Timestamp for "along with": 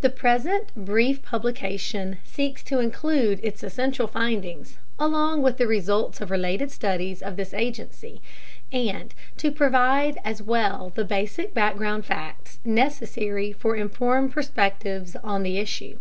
4.98-5.58